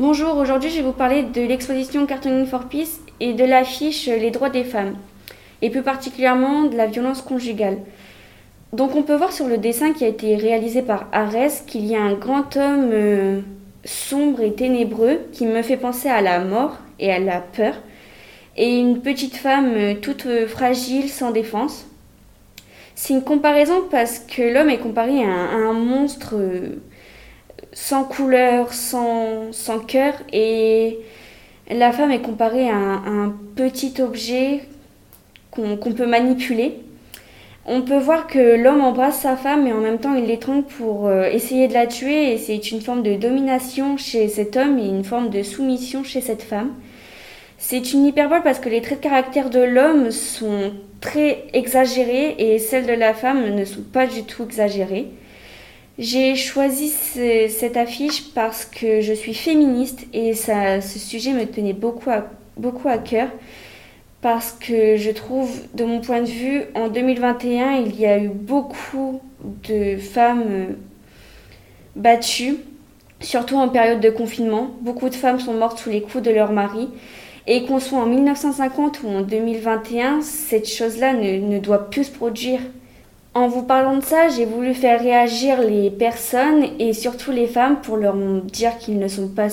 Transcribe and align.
Bonjour, 0.00 0.38
aujourd'hui 0.38 0.70
je 0.70 0.76
vais 0.76 0.82
vous 0.82 0.94
parler 0.94 1.24
de 1.24 1.42
l'exposition 1.42 2.06
Cartooning 2.06 2.46
for 2.46 2.70
Peace 2.70 3.00
et 3.20 3.34
de 3.34 3.44
l'affiche 3.44 4.06
Les 4.06 4.30
droits 4.30 4.48
des 4.48 4.64
femmes, 4.64 4.94
et 5.60 5.68
plus 5.68 5.82
particulièrement 5.82 6.62
de 6.62 6.74
la 6.74 6.86
violence 6.86 7.20
conjugale. 7.20 7.76
Donc 8.72 8.96
on 8.96 9.02
peut 9.02 9.14
voir 9.14 9.30
sur 9.30 9.46
le 9.46 9.58
dessin 9.58 9.92
qui 9.92 10.06
a 10.06 10.08
été 10.08 10.36
réalisé 10.36 10.80
par 10.80 11.06
Arès 11.12 11.64
qu'il 11.66 11.84
y 11.84 11.96
a 11.96 12.00
un 12.00 12.14
grand 12.14 12.56
homme 12.56 12.88
euh, 12.94 13.40
sombre 13.84 14.40
et 14.40 14.54
ténébreux 14.54 15.18
qui 15.32 15.44
me 15.44 15.60
fait 15.60 15.76
penser 15.76 16.08
à 16.08 16.22
la 16.22 16.42
mort 16.42 16.78
et 16.98 17.12
à 17.12 17.18
la 17.18 17.42
peur, 17.42 17.74
et 18.56 18.78
une 18.78 19.02
petite 19.02 19.36
femme 19.36 19.70
euh, 19.74 19.94
toute 19.96 20.24
euh, 20.24 20.46
fragile, 20.46 21.10
sans 21.10 21.30
défense. 21.30 21.86
C'est 22.94 23.12
une 23.12 23.22
comparaison 23.22 23.82
parce 23.90 24.18
que 24.18 24.50
l'homme 24.50 24.70
est 24.70 24.78
comparé 24.78 25.22
à 25.22 25.28
un, 25.28 25.74
monstre 25.74 26.36
sans 27.72 28.04
couleur, 28.04 28.72
sans, 28.72 29.52
sans 29.52 29.78
cœur, 29.78 30.14
et 30.32 30.98
la 31.70 31.92
femme 31.92 32.10
est 32.10 32.22
comparée 32.22 32.68
à 32.68 32.74
un, 32.76 33.34
petit 33.56 34.00
objet 34.00 34.62
qu'on 35.50 35.76
peut 35.76 36.06
manipuler. 36.06 36.78
On 37.66 37.82
peut 37.82 37.98
voir 37.98 38.26
que 38.26 38.56
l'homme 38.56 38.80
embrasse 38.80 39.20
sa 39.20 39.36
femme 39.36 39.66
et 39.66 39.72
en 39.72 39.80
même 39.80 39.98
temps 39.98 40.14
il 40.14 40.24
l'étrangle 40.24 40.64
pour 40.64 41.06
euh, 41.06 41.24
essayer 41.24 41.68
de 41.68 41.74
la 41.74 41.86
tuer 41.86 42.32
et 42.32 42.38
c'est 42.38 42.70
une 42.70 42.80
forme 42.80 43.02
de 43.02 43.16
domination 43.16 43.98
chez 43.98 44.28
cet 44.28 44.56
homme 44.56 44.78
et 44.78 44.86
une 44.86 45.04
forme 45.04 45.28
de 45.28 45.42
soumission 45.42 46.02
chez 46.02 46.22
cette 46.22 46.42
femme. 46.42 46.70
C'est 47.58 47.92
une 47.92 48.06
hyperbole 48.06 48.42
parce 48.42 48.60
que 48.60 48.70
les 48.70 48.80
traits 48.80 49.00
de 49.00 49.04
caractère 49.04 49.50
de 49.50 49.60
l'homme 49.60 50.10
sont 50.10 50.72
très 51.02 51.44
exagérés 51.52 52.34
et 52.38 52.58
celles 52.58 52.86
de 52.86 52.94
la 52.94 53.12
femme 53.12 53.54
ne 53.54 53.64
sont 53.66 53.82
pas 53.82 54.06
du 54.06 54.22
tout 54.22 54.44
exagérées. 54.44 55.08
J'ai 56.00 56.34
choisi 56.34 56.88
cette 56.88 57.76
affiche 57.76 58.32
parce 58.32 58.64
que 58.64 59.02
je 59.02 59.12
suis 59.12 59.34
féministe 59.34 60.06
et 60.14 60.32
ça, 60.32 60.80
ce 60.80 60.98
sujet 60.98 61.34
me 61.34 61.44
tenait 61.44 61.74
beaucoup 61.74 62.08
à, 62.08 62.96
cœur 62.96 63.28
parce 64.22 64.52
que 64.52 64.96
je 64.96 65.10
trouve, 65.10 65.50
de 65.74 65.84
mon 65.84 66.00
point 66.00 66.22
de 66.22 66.26
vue, 66.26 66.62
en 66.74 66.88
2021, 66.88 67.72
il 67.84 68.00
y 68.00 68.06
a 68.06 68.18
eu 68.18 68.28
beaucoup 68.28 69.20
de 69.68 69.98
femmes 69.98 70.44
euh, 70.48 70.66
battues, 71.96 72.56
surtout 73.20 73.56
en 73.56 73.68
période 73.68 74.00
de 74.00 74.08
confinement. 74.08 74.70
Beaucoup 74.80 75.10
de 75.10 75.14
femmes 75.14 75.38
sont 75.38 75.52
mortes 75.52 75.80
sous 75.80 75.90
les 75.90 76.00
coups 76.00 76.24
de 76.24 76.30
leur 76.30 76.52
mari. 76.52 76.88
Et 77.46 77.66
qu'on 77.66 77.78
soit 77.78 77.98
en 77.98 78.06
1950 78.06 79.02
ou 79.02 79.08
en 79.08 79.20
2021, 79.20 80.22
cette 80.22 80.66
chose-là 80.66 81.12
ne 81.12 81.58
doit 81.58 81.90
plus 81.90 82.04
se 82.04 82.10
produire. 82.10 82.60
En 83.32 83.46
vous 83.46 83.62
parlant 83.62 83.96
de 83.96 84.02
ça, 84.02 84.28
j'ai 84.28 84.44
voulu 84.44 84.74
faire 84.74 85.00
réagir 85.00 85.60
les 85.62 85.88
personnes 85.88 86.64
et 86.80 86.92
surtout 86.92 87.30
les 87.30 87.46
femmes 87.46 87.80
pour 87.80 87.96
leur 87.96 88.16
dire 88.16 88.76
qu'elles 88.78 88.98
ne 88.98 89.06
sont 89.06 89.28
pas, 89.28 89.48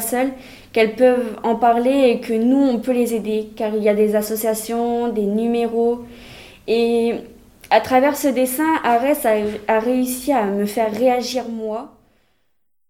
seules, 0.00 0.30
qu'elles 0.72 0.94
peuvent 0.94 1.36
en 1.42 1.56
parler 1.56 2.10
et 2.10 2.20
que 2.20 2.32
nous, 2.32 2.62
on 2.62 2.78
peut 2.78 2.92
les 2.92 3.12
aider, 3.12 3.48
car 3.56 3.74
il 3.74 3.82
y 3.82 3.88
a 3.88 3.94
des 3.94 4.14
associations, 4.14 5.08
des 5.08 5.26
numéros. 5.26 6.04
Et 6.68 7.14
à 7.70 7.80
travers 7.80 8.16
ce 8.16 8.28
dessin, 8.28 8.76
Arès 8.84 9.26
a 9.26 9.80
réussi 9.80 10.32
à 10.32 10.44
me 10.44 10.64
faire 10.64 10.92
réagir 10.92 11.48
moi. 11.48 11.90